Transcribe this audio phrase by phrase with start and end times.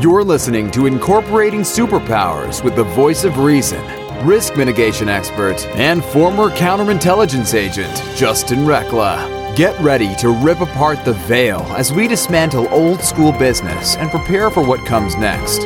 [0.00, 3.84] You're listening to Incorporating Superpowers with the voice of reason,
[4.26, 9.54] risk mitigation expert, and former counterintelligence agent, Justin Recla.
[9.56, 14.48] Get ready to rip apart the veil as we dismantle old school business and prepare
[14.48, 15.58] for what comes next.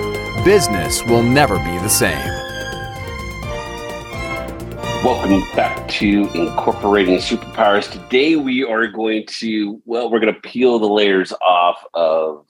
[0.45, 2.35] Business will never be the same.
[5.05, 7.89] Welcome back to Incorporating Superpowers.
[7.89, 12.44] Today we are going to, well, we're going to peel the layers off of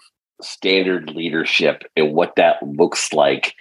[0.45, 3.55] standard leadership and what that looks like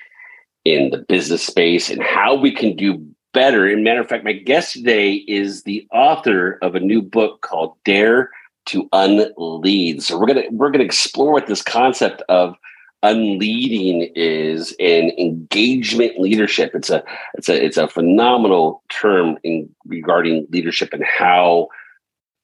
[0.65, 3.67] in the business space and how we can do better.
[3.67, 7.75] And matter of fact, my guest today is the author of a new book called
[7.83, 8.29] Dare
[8.67, 10.01] to Unlead.
[10.03, 12.55] So we're gonna we're gonna explore what this concept of
[13.03, 16.71] unleading is and engagement leadership.
[16.73, 17.03] It's a
[17.33, 21.67] it's a it's a phenomenal term in regarding leadership and how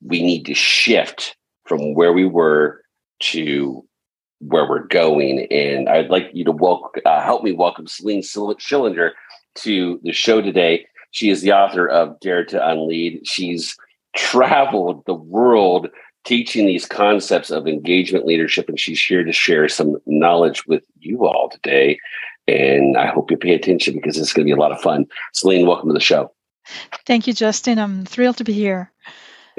[0.01, 2.81] we need to shift from where we were
[3.20, 3.85] to
[4.40, 5.48] where we're going.
[5.51, 9.12] And I'd like you to welcome, uh, help me welcome Celine Schillinger
[9.55, 10.85] to the show today.
[11.12, 13.27] She is the author of Dare to Unlead.
[13.27, 13.76] She's
[14.15, 15.87] traveled the world
[16.26, 21.26] teaching these concepts of engagement leadership, and she's here to share some knowledge with you
[21.26, 21.98] all today.
[22.48, 25.05] And I hope you pay attention because it's going to be a lot of fun.
[25.34, 26.32] Celine, welcome to the show.
[27.05, 27.79] Thank you, Justin.
[27.79, 28.91] I'm thrilled to be here.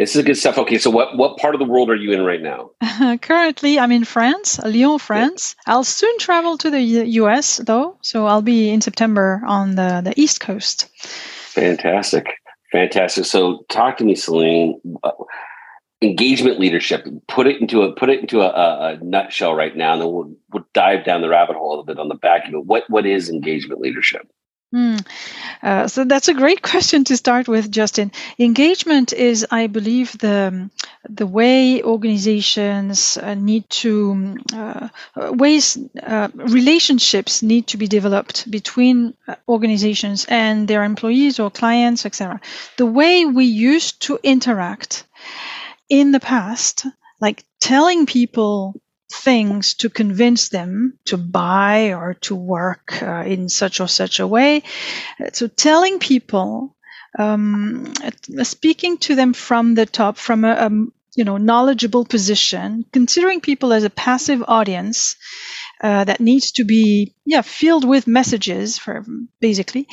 [0.01, 0.57] This is good stuff.
[0.57, 2.71] Okay, so what what part of the world are you in right now?
[3.21, 5.55] Currently, I'm in France, uh, Lyon, France.
[5.67, 5.75] Yeah.
[5.75, 7.59] I'll soon travel to the U.S.
[7.59, 10.89] though, so I'll be in September on the the East Coast.
[11.53, 12.29] Fantastic,
[12.73, 13.27] fantastic.
[13.27, 14.81] So, talk to me, Celine.
[15.05, 15.13] Uh,
[16.01, 17.07] engagement leadership.
[17.29, 20.35] Put it into a put it into a, a, nutshell right now, and then we'll,
[20.51, 22.65] we'll dive down the rabbit hole a little bit on the back of it.
[22.65, 24.27] What what is engagement leadership?
[24.75, 25.05] Mm.
[25.63, 28.13] Uh, so that's a great question to start with, Justin.
[28.39, 30.71] Engagement is, I believe, the
[31.09, 39.15] the way organizations uh, need to uh, ways uh, relationships need to be developed between
[39.27, 42.41] uh, organizations and their employees or clients, etc.
[42.77, 45.05] The way we used to interact
[45.89, 46.87] in the past,
[47.21, 48.81] like telling people
[49.11, 54.27] things to convince them to buy or to work uh, in such or such a
[54.27, 54.63] way.
[55.33, 56.77] So telling people,
[57.19, 57.93] um,
[58.43, 60.71] speaking to them from the top, from a, a
[61.17, 65.17] you know knowledgeable position, considering people as a passive audience.
[65.83, 69.03] Uh, that needs to be yeah filled with messages for
[69.41, 69.89] basically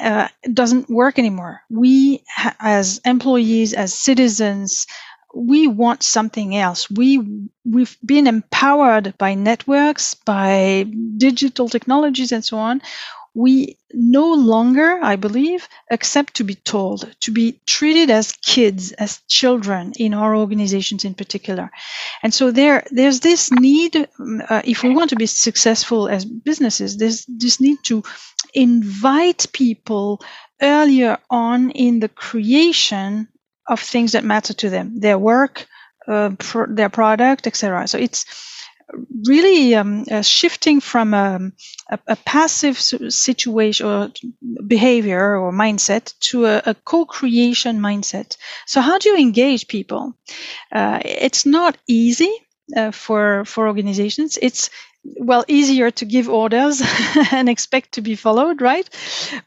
[0.00, 1.62] uh, doesn't work anymore.
[1.70, 2.24] We,
[2.60, 4.86] as employees, as citizens,
[5.34, 6.90] we want something else.
[6.90, 12.82] We we've been empowered by networks, by digital technologies, and so on.
[13.34, 19.20] We no longer, I believe, accept to be told, to be treated as kids, as
[19.26, 21.70] children in our organizations in particular.
[22.22, 26.98] And so there, there's this need, uh, if we want to be successful as businesses,
[26.98, 28.02] there's this need to
[28.52, 30.20] invite people
[30.60, 33.28] earlier on in the creation
[33.72, 35.66] of things that matter to them, their work,
[36.06, 37.88] uh, pr- their product, etc.
[37.88, 38.24] So it's
[39.26, 41.52] really um, uh, shifting from um,
[41.90, 44.10] a, a, passive situation or
[44.66, 48.36] behavior or mindset to a, a, co-creation mindset.
[48.66, 50.14] So how do you engage people?
[50.70, 52.32] Uh, it's not easy
[52.76, 54.38] uh, for for organizations.
[54.42, 54.70] It's
[55.04, 56.82] well easier to give orders
[57.32, 58.88] and expect to be followed right?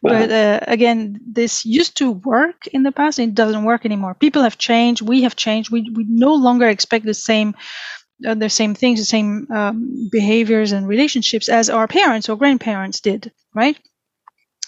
[0.01, 3.19] But uh, again this used to work in the past.
[3.19, 4.16] It doesn't work anymore.
[4.16, 5.01] People have changed.
[5.01, 5.71] We have changed.
[5.71, 7.55] We, we no longer expect the same
[8.25, 13.01] uh, the same things the same um, behaviors and relationships as our parents or grandparents
[13.01, 13.77] did right?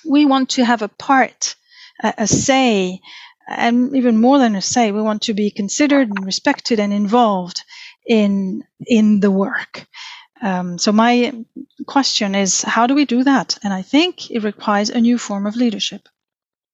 [0.05, 1.55] We want to have a part
[2.03, 2.99] a, a say
[3.47, 7.63] and even more than a say we want to be considered and respected and involved
[8.05, 9.85] in in the work
[10.41, 11.33] um, so my
[11.85, 13.57] question is, how do we do that?
[13.63, 16.07] And I think it requires a new form of leadership.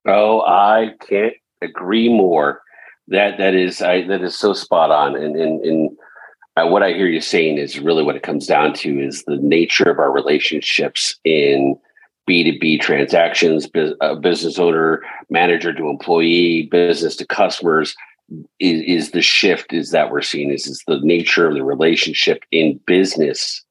[0.07, 2.61] Oh, I can't agree more.
[3.07, 5.15] That that is I, that is so spot on.
[5.15, 5.97] And and, and
[6.55, 9.37] uh, what I hear you saying is really what it comes down to is the
[9.37, 11.77] nature of our relationships in
[12.25, 13.67] B two B transactions,
[14.01, 17.95] uh, business owner, manager to employee, business to customers
[18.59, 22.43] is, is the shift is that we're seeing is, is the nature of the relationship
[22.51, 23.63] in business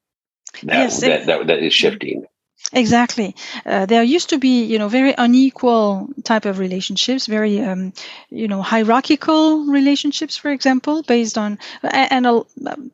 [0.62, 2.26] that yes, that, that, that is shifting.
[2.72, 3.34] Exactly.
[3.66, 7.92] Uh, there used to be you know very unequal type of relationships very um,
[8.30, 12.44] you know hierarchical relationships for example based on and uh,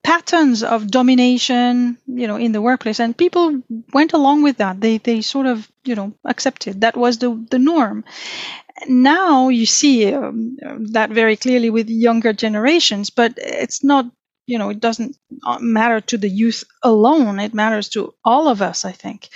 [0.02, 3.62] patterns of domination you know in the workplace and people
[3.92, 4.80] went along with that.
[4.80, 6.80] They they sort of you know accepted.
[6.80, 8.04] That was the the norm
[8.86, 10.56] now you see um,
[10.92, 14.06] that very clearly with younger generations, but it's not
[14.46, 15.14] you know, it doesn't
[15.44, 17.38] uh, matter to the youth alone.
[17.38, 18.86] It matters to all of us.
[18.86, 19.28] I think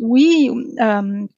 [0.00, 0.48] we
[0.80, 1.28] um,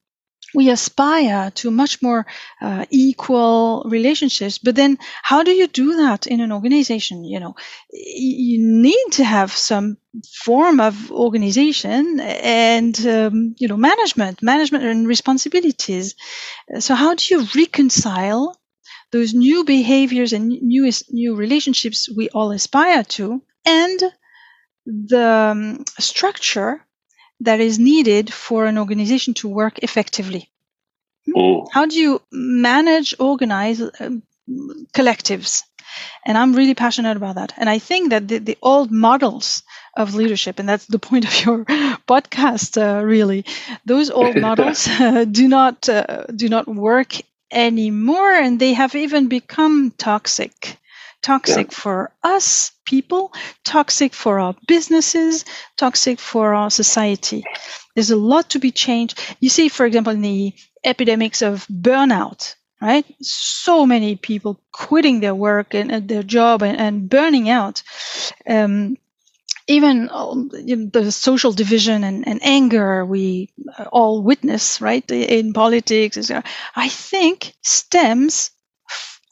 [0.55, 2.27] we aspire to much more
[2.61, 4.59] uh, equal relationships.
[4.59, 7.25] But then how do you do that in an organization?
[7.25, 7.55] You know
[7.93, 9.99] you need to have some
[10.45, 16.15] form of organization and um, you know management management and responsibilities.
[16.79, 18.57] So how do you reconcile
[19.13, 24.01] those new behaviors and new new relationships we all aspire to and
[24.87, 26.85] the um, structure
[27.41, 30.51] that is needed for an organization to work effectively.
[31.29, 31.69] Mm.
[31.71, 34.23] How do you manage, organize um,
[34.93, 35.63] collectives?
[36.25, 37.53] And I'm really passionate about that.
[37.57, 39.63] And I think that the, the old models
[39.97, 43.45] of leadership, and that's the point of your podcast, uh, really,
[43.85, 47.15] those old models uh, do not uh, do not work
[47.51, 50.78] anymore, and they have even become toxic
[51.23, 51.79] toxic yeah.
[51.79, 53.33] for us people,
[53.65, 55.45] toxic for our businesses,
[55.77, 57.45] toxic for our society.
[57.95, 59.19] There's a lot to be changed.
[59.41, 60.55] You see, for example, in the
[60.85, 63.05] epidemics of burnout, right?
[63.21, 67.83] So many people quitting their work and, and their job and, and burning out.
[68.49, 68.97] Um,
[69.67, 73.51] even um, you know, the social division and, and, anger we
[73.93, 76.31] all witness, right, in politics,
[76.75, 78.51] I think stems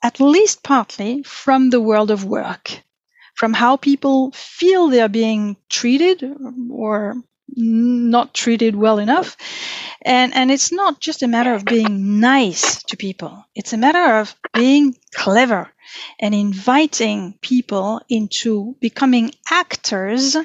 [0.06, 2.80] at least partly from the world of work,
[3.34, 6.22] from how people feel they're being treated
[6.70, 7.16] or
[7.56, 9.36] not treated well enough.
[10.02, 13.44] And, and it's not just a matter of being nice to people.
[13.56, 15.68] It's a matter of being clever
[16.20, 20.36] and inviting people into becoming actors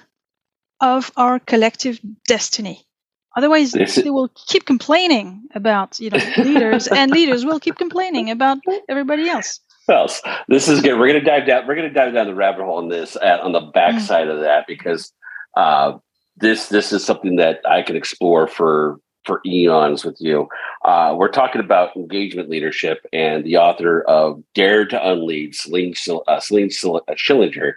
[0.79, 2.87] of our collective destiny.
[3.35, 8.57] Otherwise, they will keep complaining about you know leaders, and leaders will keep complaining about
[8.89, 9.59] everybody else.
[9.89, 10.99] Else, this is good.
[10.99, 11.67] We're going to dive down.
[11.67, 14.35] We're going to dive down the rabbit hole on this at, on the backside mm.
[14.35, 15.11] of that because
[15.55, 15.97] uh,
[16.37, 20.47] this this is something that I can explore for for eons with you.
[20.83, 25.93] Uh, we're talking about engagement leadership, and the author of Dare to Unlead, Celine,
[26.27, 27.73] uh, Celine Schillinger,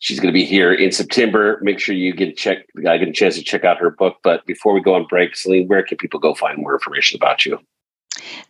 [0.00, 1.58] She's going to be here in September.
[1.62, 2.66] Make sure you get a check.
[2.88, 4.16] I get a chance to check out her book.
[4.22, 7.44] But before we go on break, Celine, where can people go find more information about
[7.44, 7.58] you?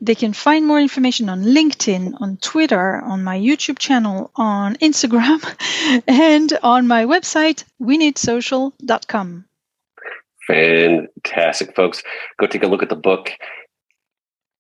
[0.01, 5.45] They can find more information on LinkedIn, on Twitter, on my YouTube channel, on Instagram,
[6.07, 9.45] and on my website, weneedsocial.com.
[10.47, 12.03] Fantastic, folks.
[12.39, 13.33] Go take a look at the book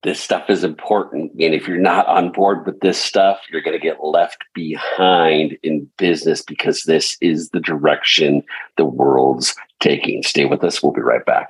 [0.02, 1.32] this stuff is important.
[1.32, 5.58] And if you're not on board with this stuff, you're going to get left behind
[5.62, 8.42] in business because this is the direction
[8.78, 10.22] the world's taking.
[10.22, 10.82] Stay with us.
[10.82, 11.48] We'll be right back.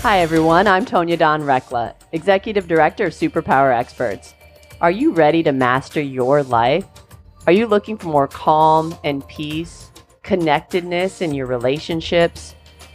[0.00, 0.66] Hi, everyone.
[0.66, 4.34] I'm Tonya Dawn Recla, Executive Director of Superpower Experts.
[4.80, 6.86] Are you ready to master your life?
[7.46, 9.90] Are you looking for more calm and peace,
[10.22, 12.54] connectedness in your relationships,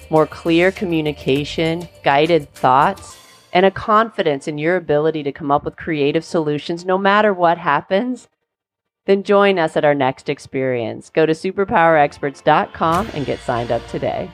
[0.10, 3.25] more clear communication, guided thoughts?
[3.56, 7.58] And a confidence in your ability to come up with creative solutions no matter what
[7.58, 8.28] happens,
[9.06, 11.10] then join us at our next experience.
[11.10, 14.30] Go to superpowerexperts.com and get signed up today.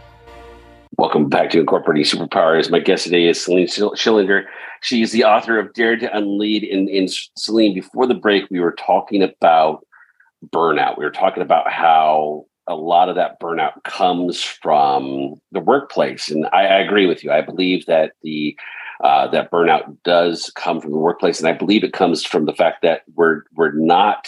[0.98, 2.72] Welcome back to Incorporating Superpowers.
[2.72, 4.46] My guest today is Celine Schillinger.
[4.82, 6.64] She is the author of Dare to Unlead.
[6.64, 7.08] In, in
[7.38, 9.86] Celine, before the break, we were talking about
[10.48, 10.98] burnout.
[10.98, 16.32] We were talking about how a lot of that burnout comes from the workplace.
[16.32, 17.32] And I, I agree with you.
[17.32, 18.58] I believe that the
[19.04, 22.54] uh, that burnout does come from the workplace, and I believe it comes from the
[22.54, 24.28] fact that we're we're not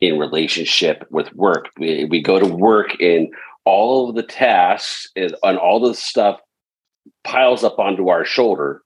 [0.00, 1.68] in relationship with work.
[1.78, 3.28] We we go to work and
[3.64, 6.40] all of the tasks and, and all the stuff
[7.24, 8.82] piles up onto our shoulder,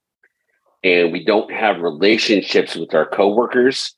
[0.82, 3.94] and we don't have relationships with our coworkers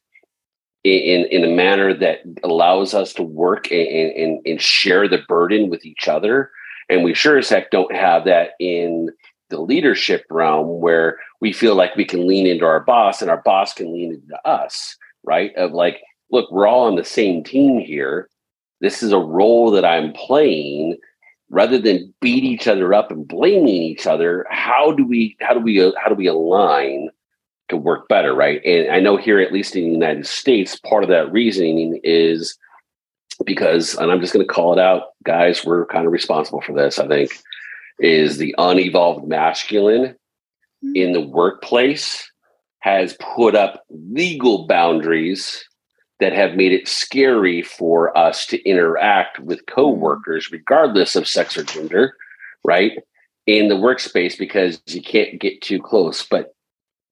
[0.84, 5.70] in in a manner that allows us to work and, and, and share the burden
[5.70, 6.50] with each other.
[6.90, 9.08] And we sure as heck don't have that in
[9.54, 13.42] the leadership realm where we feel like we can lean into our boss and our
[13.42, 15.54] boss can lean into us, right?
[15.56, 18.28] Of like, look, we're all on the same team here.
[18.80, 20.98] This is a role that I'm playing
[21.50, 24.44] rather than beat each other up and blaming each other.
[24.50, 27.10] How do we, how do we, how do we align
[27.68, 28.60] to work better, right?
[28.64, 32.58] And I know here, at least in the United States, part of that reasoning is
[33.46, 36.72] because, and I'm just going to call it out, guys, we're kind of responsible for
[36.72, 37.30] this, I think
[37.98, 40.06] is the unevolved masculine
[40.84, 40.96] mm-hmm.
[40.96, 42.30] in the workplace
[42.80, 45.64] has put up legal boundaries
[46.20, 51.64] that have made it scary for us to interact with coworkers regardless of sex or
[51.64, 52.14] gender
[52.64, 52.98] right
[53.46, 56.54] in the workspace because you can't get too close but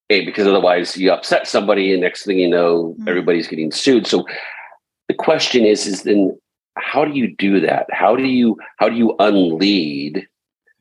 [0.08, 3.08] hey because otherwise you upset somebody and next thing you know mm-hmm.
[3.08, 4.24] everybody's getting sued so
[5.12, 6.38] the question is, is then
[6.78, 7.86] how do you do that?
[7.92, 10.26] How do you how do you unlead?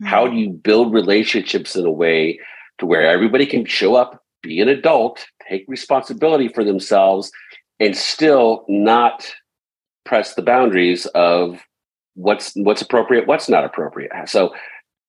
[0.02, 0.10] Mm-hmm.
[0.10, 2.40] How do you build relationships in a way
[2.80, 7.32] to where everybody can show up, be an adult, take responsibility for themselves,
[7.80, 9.32] and still not
[10.06, 11.60] press the boundaries of
[12.16, 14.12] what's what's appropriate, what's not appropriate.
[14.26, 14.54] So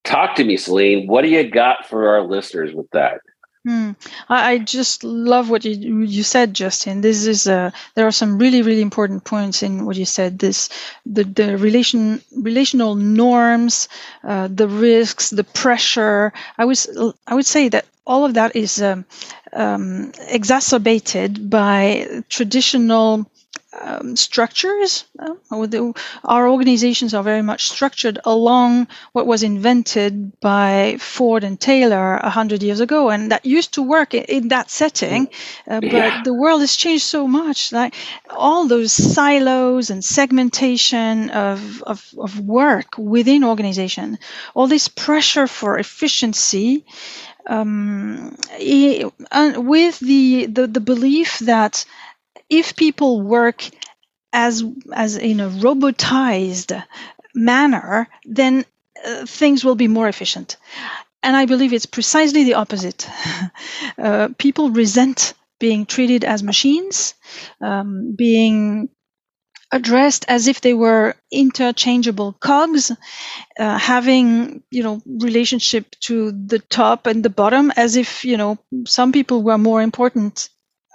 [0.03, 1.07] talk to me, Celine.
[1.07, 3.19] What do you got for our listeners with that?
[3.65, 3.91] Hmm.
[4.27, 6.99] I, I, just love what you you said, Justin.
[6.99, 10.37] This is uh, there are some really really important points in what you said.
[10.37, 10.67] This
[11.05, 13.87] the the relation relational norms,
[14.21, 16.33] uh, the risks, the pressure.
[16.57, 16.87] I was
[17.25, 19.05] I would say that all of that is um,
[19.53, 23.25] um, exacerbated by traditional
[23.79, 25.05] um, structures.
[25.17, 25.35] Uh,
[26.23, 32.29] our organizations are very much structured along what was invented by Ford and Taylor a
[32.29, 35.27] hundred years ago, and that used to work in, in that setting.
[35.67, 36.21] Uh, but yeah.
[36.23, 37.71] the world has changed so much.
[37.71, 37.95] Like
[38.29, 44.19] all those silos and segmentation of, of, of work within organization,
[44.53, 46.85] all this pressure for efficiency.
[47.45, 51.83] Um, with the, the, the belief that
[52.49, 53.67] if people work
[54.31, 54.63] as
[54.93, 56.83] as in a robotized
[57.35, 58.65] manner, then
[59.05, 60.57] uh, things will be more efficient.
[61.21, 63.07] And I believe it's precisely the opposite.
[63.97, 67.13] uh, people resent being treated as machines,
[67.61, 68.89] um, being
[69.71, 72.91] addressed as if they were interchangeable cogs,
[73.59, 78.57] uh, having you know relationship to the top and the bottom, as if you know
[78.85, 80.49] some people were more important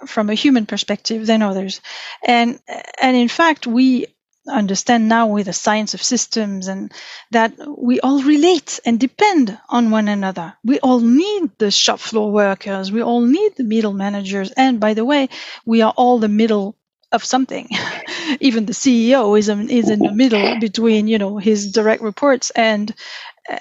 [0.07, 1.81] from a human perspective than others.
[2.25, 2.59] And
[3.01, 4.07] and in fact, we
[4.47, 6.91] understand now with the science of systems and
[7.31, 10.53] that we all relate and depend on one another.
[10.63, 12.91] We all need the shop floor workers.
[12.91, 14.51] We all need the middle managers.
[14.51, 15.29] And by the way,
[15.65, 16.75] we are all the middle
[17.11, 17.69] of something.
[18.39, 22.93] Even the CEO is, is in the middle between, you know, his direct reports and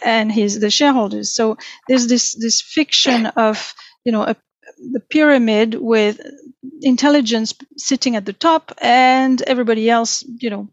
[0.05, 1.33] and his the shareholders.
[1.33, 1.57] So
[1.89, 4.37] there's this this fiction of you know a
[4.93, 6.21] the pyramid with
[6.83, 10.69] intelligence sitting at the top and everybody else, you know,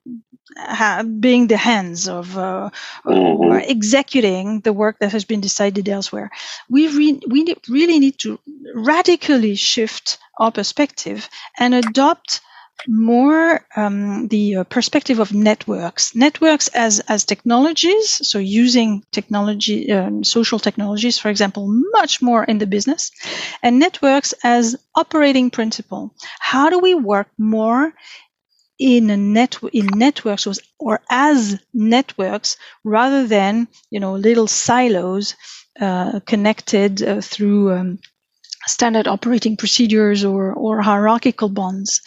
[0.57, 2.69] ha- being the hands of uh,
[3.05, 3.59] mm-hmm.
[3.69, 6.29] executing the work that has been decided elsewhere.
[6.69, 8.39] We re- we really need to
[8.73, 12.41] radically shift our perspective and adopt
[12.87, 16.15] more um, the uh, perspective of networks.
[16.15, 22.57] Networks as as technologies, so using technology, um, social technologies, for example, much more in
[22.57, 23.11] the business,
[23.63, 26.13] and networks as operating principle.
[26.39, 27.93] How do we work more
[28.77, 30.47] in a net in networks
[30.79, 35.35] or as networks rather than you know little silos
[35.79, 37.99] uh, connected uh, through um,
[38.67, 42.01] standard operating procedures or, or hierarchical bonds.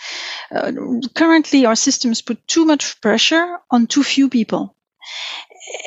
[0.55, 0.73] Uh,
[1.15, 4.75] currently, our systems put too much pressure on too few people.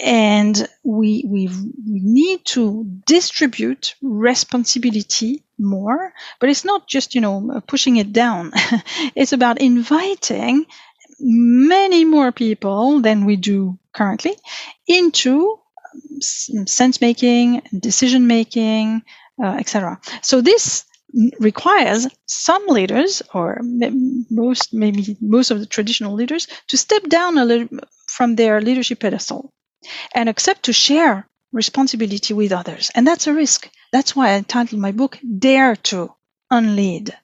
[0.03, 1.49] And we, we
[1.85, 8.51] need to distribute responsibility more, but it's not just, you know, pushing it down.
[9.15, 10.65] it's about inviting
[11.19, 14.35] many more people than we do currently
[14.87, 15.57] into
[16.21, 19.03] sense making, decision making,
[19.43, 19.99] uh, etc.
[20.21, 20.85] So this
[21.39, 23.59] requires some leaders, or
[24.29, 28.99] most maybe most of the traditional leaders, to step down a little from their leadership
[28.99, 29.53] pedestal
[30.15, 32.91] and accept to share responsibility with others.
[32.95, 33.69] And that's a risk.
[33.91, 36.13] That's why I titled my book "Dare to
[36.49, 37.17] Unlead."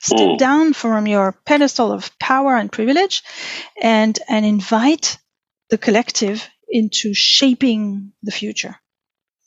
[0.00, 0.38] Step mm.
[0.38, 3.22] down from your pedestal of power and privilege,
[3.80, 5.18] and and invite
[5.70, 8.76] the collective into shaping the future.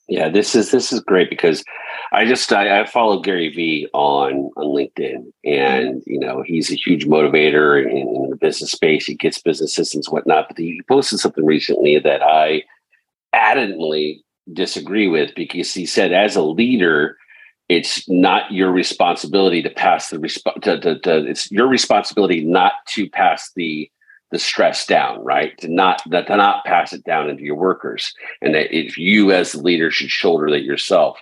[0.07, 1.63] Yeah, this is this is great because
[2.13, 5.49] I just I, I follow Gary Vee on on LinkedIn, mm-hmm.
[5.49, 9.05] and you know he's a huge motivator in, in the business space.
[9.05, 10.47] He gets business systems, whatnot.
[10.47, 12.63] But he posted something recently that I
[13.35, 14.21] adamantly
[14.53, 17.17] disagree with because he said, as a leader,
[17.69, 22.73] it's not your responsibility to pass the resp- to, to, to, it's your responsibility not
[22.87, 23.91] to pass the
[24.31, 25.57] the stress down, right?
[25.59, 29.31] To not that to not pass it down into your workers, and that if you
[29.31, 31.19] as the leader should shoulder that yourself.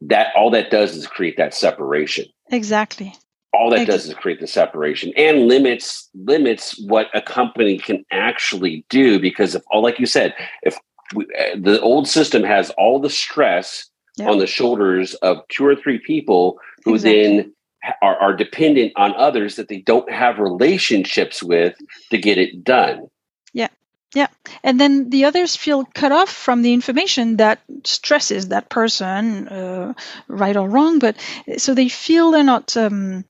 [0.00, 2.26] That all that does is create that separation.
[2.52, 3.12] Exactly.
[3.52, 8.84] All that does is create the separation and limits limits what a company can actually
[8.90, 10.78] do because if all like you said, if
[11.14, 15.76] we, uh, the old system has all the stress on the shoulders of two or
[15.76, 17.22] three people who exactly.
[17.22, 17.54] then
[18.02, 21.74] are, are dependent on others that they don't have relationships with
[22.10, 23.08] to get it done.
[23.52, 23.68] Yeah.
[24.14, 24.28] Yeah.
[24.62, 29.94] And then the others feel cut off from the information that stresses that person, uh,
[30.28, 30.98] right or wrong.
[30.98, 31.16] But
[31.58, 33.24] so they feel they're not um,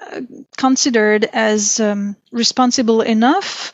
[0.00, 0.20] uh,
[0.56, 3.72] considered as um, responsible enough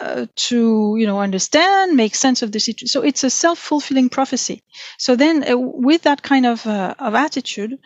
[0.00, 4.62] uh, to you know understand make sense of the situation so it's a self-fulfilling prophecy.
[4.98, 7.78] So then uh, with that kind of uh, of attitude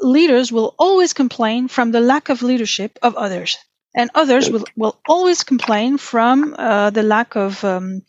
[0.00, 3.58] leaders will always complain from the lack of leadership of others.
[3.94, 8.02] And others will, will always complain from uh, the lack of um,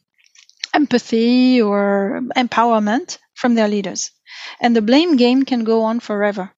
[0.74, 4.12] empathy or empowerment from their leaders.
[4.60, 6.52] And the blame game can go on forever.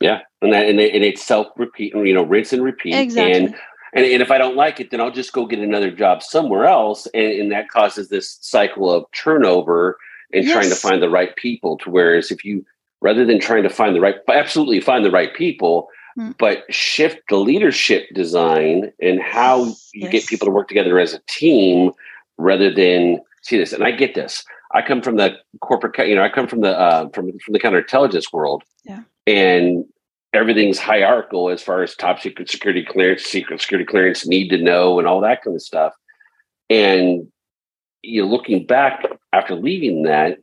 [0.00, 0.20] Yeah.
[0.40, 2.94] And that and, it, and it's self repeat you know rinse and repeat.
[2.94, 3.32] Exactly.
[3.32, 3.54] and
[3.92, 6.66] and, and if I don't like it, then I'll just go get another job somewhere
[6.66, 7.06] else.
[7.14, 9.98] And, and that causes this cycle of turnover
[10.32, 10.52] and yes.
[10.52, 11.78] trying to find the right people.
[11.78, 12.64] To whereas if you,
[13.00, 15.88] rather than trying to find the right, absolutely find the right people,
[16.18, 16.34] mm.
[16.38, 20.12] but shift the leadership design and how you yes.
[20.12, 21.92] get people to work together as a team
[22.38, 23.72] rather than see this.
[23.72, 24.44] And I get this.
[24.72, 27.60] I come from the corporate, you know, I come from the uh, from from the
[27.60, 29.02] counterintelligence world, yeah.
[29.26, 29.84] and
[30.36, 34.98] everything's hierarchical as far as top secret security clearance, secret security clearance, need to know,
[34.98, 35.92] and all that kind of stuff.
[36.70, 37.26] And
[38.02, 40.38] you know, looking back after leaving that,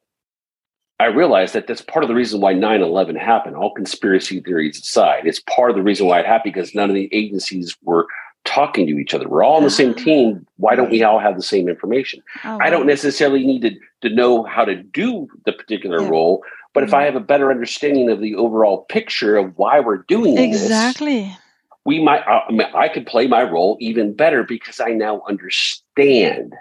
[1.00, 3.56] I realized that that's part of the reason why 9-11 happened.
[3.56, 6.96] All conspiracy theories aside, it's part of the reason why it happened because none of
[6.96, 8.08] the agencies were
[8.46, 9.28] talking to each other.
[9.28, 10.02] We're all on the same ah.
[10.02, 10.46] team.
[10.58, 12.22] Why don't we all have the same information?
[12.44, 13.72] Oh, I don't necessarily need to,
[14.08, 16.10] to know how to do the particular yeah.
[16.10, 17.14] role, but if I mm-hmm.
[17.14, 21.24] have a better understanding of the overall picture of why we're doing this, exactly.
[21.24, 21.38] This,
[21.86, 22.22] we might.
[22.22, 26.54] I, mean, I could play my role even better because I now understand.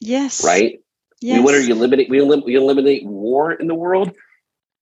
[0.00, 0.44] Yes.
[0.44, 0.80] Right.
[1.20, 1.38] Yes.
[1.38, 2.10] We want to eliminate.
[2.10, 4.12] We, elim- we eliminate war in the world.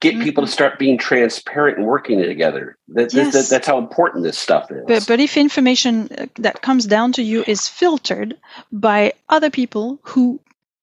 [0.00, 0.22] Get mm-hmm.
[0.22, 2.78] people to start being transparent and working together.
[2.88, 3.32] That, yes.
[3.32, 4.84] that, that's how important this stuff is.
[4.86, 8.36] But, but if information uh, that comes down to you is filtered
[8.70, 10.40] by other people who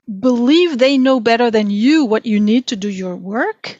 [0.07, 3.79] believe they know better than you what you need to do your work,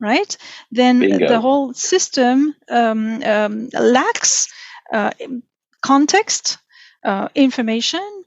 [0.00, 0.36] right?
[0.70, 1.28] Then Bingo.
[1.28, 4.52] the whole system um, um, lacks
[4.92, 5.10] uh,
[5.80, 6.58] context,
[7.04, 8.24] uh, information,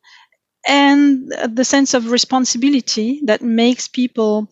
[0.67, 4.49] and the sense of responsibility that makes people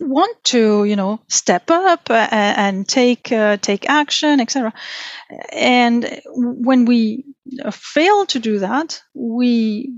[0.00, 4.72] want to you know step up uh, and take uh, take action etc
[5.52, 7.24] and when we
[7.70, 9.94] fail to do that we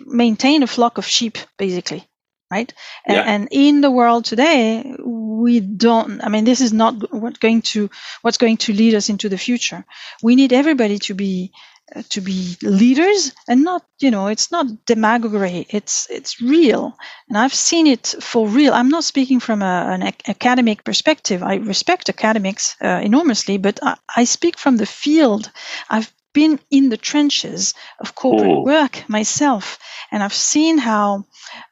[0.00, 2.06] maintain a flock of sheep, basically,
[2.50, 2.72] right?
[3.06, 3.22] And, yeah.
[3.22, 6.22] and, in the world today, we don't.
[6.22, 7.90] I mean, this is not what's going to
[8.22, 9.84] what's going to lead us into the future.
[10.22, 11.52] We need everybody to be
[11.94, 16.96] uh, to be leaders and not you know it's not demagoguery it's it's real
[17.28, 21.56] and i've seen it for real i'm not speaking from a, an academic perspective i
[21.56, 25.50] respect academics uh, enormously but I, I, speak from the field
[25.90, 28.64] i've been in the trenches of corporate Ooh.
[28.64, 29.78] work myself,
[30.12, 31.24] and I've seen how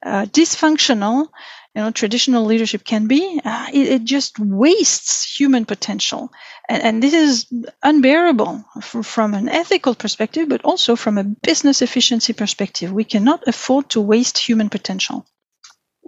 [0.04, 1.28] uh, dysfunctional
[1.74, 3.40] you know traditional leadership can be.
[3.44, 6.32] Uh, it, it, just wastes human potential,
[6.68, 7.46] and, and this is
[7.82, 12.92] unbearable f- from an ethical perspective, but also from a business efficiency perspective.
[12.92, 15.26] We cannot afford to waste human potential.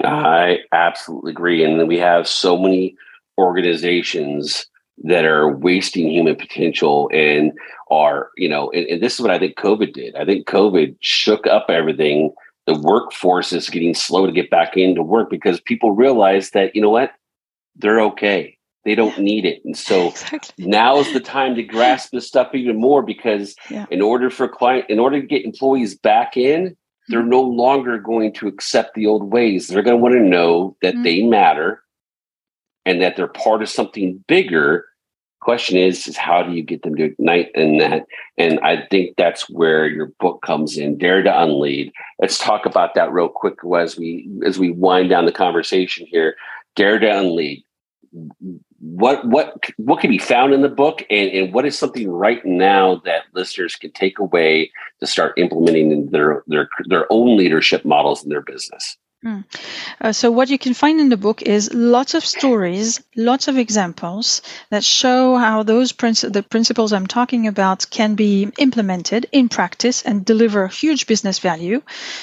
[0.03, 2.97] I absolutely agree, and we have so many
[3.38, 4.67] organizations
[5.02, 7.52] that are wasting human potential and
[7.90, 10.14] are, you know, and, and, this is what I think COVID did.
[10.14, 12.33] I think COVID shook up everything.
[12.66, 16.80] The workforce is getting slow to get back into work because people realize that, you
[16.80, 17.12] know what,
[17.76, 18.57] they're okay.
[18.85, 19.62] They don't need it.
[19.64, 20.66] And so exactly.
[20.66, 23.87] now is the time to grasp this stuff even more because yeah.
[23.90, 26.76] in order for client, in order to get employees back in,
[27.09, 27.30] they're mm-hmm.
[27.30, 29.68] no longer going to accept the old ways.
[29.68, 31.02] They're going to want to know that mm-hmm.
[31.02, 31.84] they matter
[32.87, 34.87] and that they're part of something bigger
[35.44, 38.07] question is is how do you get them to ignite in that?
[38.38, 41.92] And i think that's where your book comes in dare to unlead.
[42.18, 46.35] Let's talk about that real quick as we as we wind down the conversation here.
[46.75, 47.62] Dare to unlead.
[48.81, 52.44] What what what can be found in the book and, and what is something right
[52.44, 54.70] now that listeners can take away
[55.01, 59.44] to start implementing in their their their own leadership models in their business Mm.
[60.02, 63.56] Uh, so what you can find in the book is lots of stories, lots of
[63.56, 69.48] examples that show how those princi- the principles I'm talking about can be implemented in
[69.48, 71.80] practice and deliver huge business value.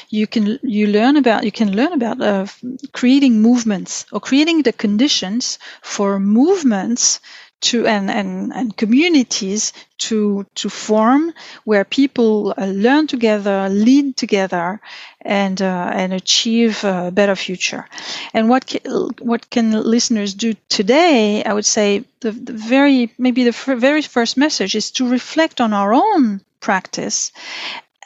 [0.10, 2.46] You can you learn about you can learn about uh,
[2.94, 7.20] creating movements or creating the conditions for movements
[7.62, 14.82] to and, and, and communities to to form where people uh, learn together, lead together,
[15.22, 17.86] and uh, and achieve a better future.
[18.34, 21.44] And what ca- what can listeners do today?
[21.44, 25.74] I would say the, the very maybe the very first message is to reflect on
[25.74, 27.32] our own practice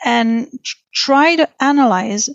[0.04, 0.48] and
[0.94, 2.30] try to analyze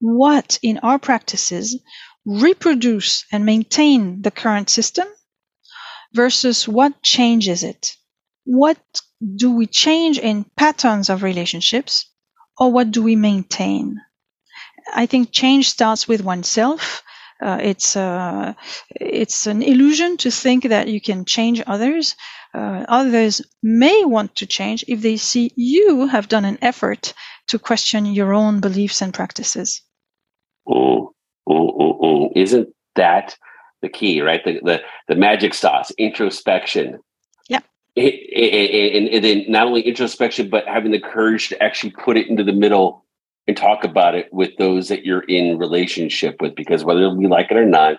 [0.00, 1.78] what in our practices
[2.26, 5.06] reproduce and maintain the current system
[6.14, 7.96] versus what changes it.
[8.44, 8.78] what
[9.36, 12.06] do we change in patterns of relationships
[12.58, 14.00] or what do we maintain?
[14.94, 17.02] I think change starts with oneself.
[17.42, 18.54] Uh, it's uh,
[18.90, 22.14] it's an illusion to think that you can change others.
[22.54, 27.12] Uh, others may want to change if they see you have done an effort
[27.48, 29.82] to question your own beliefs and practices.
[30.68, 31.08] Mm,
[31.48, 32.32] mm, mm.
[32.36, 33.36] Isn't that
[33.84, 34.42] the key, right?
[34.44, 36.98] The, the, the magic sauce, introspection.
[37.48, 37.60] Yeah.
[37.96, 42.42] And, and then not only introspection, but having the courage to actually put it into
[42.42, 43.04] the middle
[43.46, 47.50] and talk about it with those that you're in relationship with, because whether we like
[47.50, 47.96] it or not,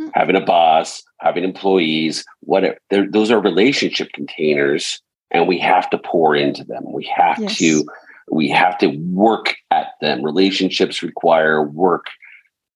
[0.00, 0.08] mm-hmm.
[0.14, 6.34] having a boss, having employees, whatever, those are relationship containers, and we have to pour
[6.34, 6.82] into them.
[6.92, 7.56] We have yes.
[7.58, 7.84] to
[8.32, 10.24] we have to work at them.
[10.24, 12.06] Relationships require work.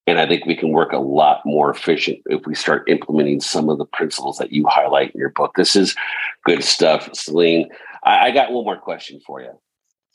[0.07, 3.69] And I think we can work a lot more efficient if we start implementing some
[3.69, 5.53] of the principles that you highlight in your book.
[5.55, 5.95] This is
[6.43, 7.69] good stuff, Celine.
[8.03, 9.51] I, I got one more question for you.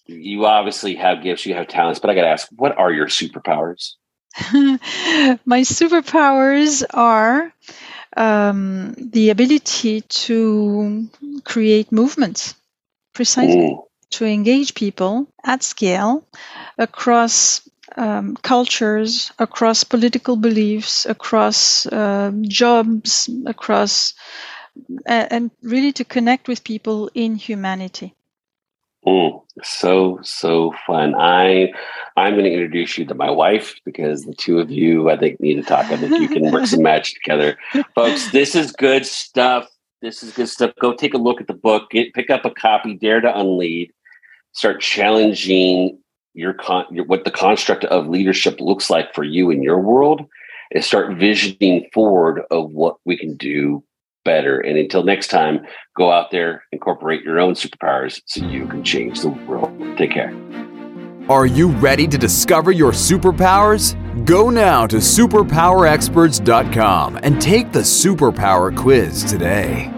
[0.06, 3.06] You obviously have gifts, you have talents, but I got to ask, what are your
[3.06, 3.94] superpowers?
[4.52, 7.52] My superpowers are
[8.16, 11.08] um, the ability to
[11.44, 12.54] create movements,
[13.12, 13.70] precisely.
[13.70, 16.24] Mm to engage people at scale
[16.78, 17.62] across
[17.96, 24.14] um, cultures, across political beliefs, across uh, jobs, across,
[25.06, 28.14] uh, and really to connect with people in humanity.
[29.06, 31.14] Mm, so so fun.
[31.14, 31.72] I
[32.16, 35.40] I'm going to introduce you to my wife because the two of you I think
[35.40, 35.86] need to talk.
[35.86, 37.56] I think you can work some magic together,
[37.94, 38.30] folks.
[38.30, 39.70] This is good stuff.
[40.02, 40.72] This is good stuff.
[40.80, 41.90] Go take a look at the book.
[41.90, 42.94] Get pick up a copy.
[42.94, 43.90] Dare to unlead
[44.52, 45.98] start challenging
[46.34, 50.26] your con your, what the construct of leadership looks like for you in your world
[50.72, 53.84] and start visioning forward of what we can do
[54.24, 54.60] better.
[54.60, 55.66] And until next time
[55.96, 59.72] go out there incorporate your own superpowers so you can change the world.
[59.96, 60.36] Take care.
[61.28, 63.96] Are you ready to discover your superpowers?
[64.26, 69.90] Go now to superpowerexperts.com and take the superpower quiz today